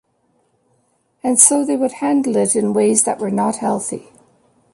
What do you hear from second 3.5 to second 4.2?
healthy.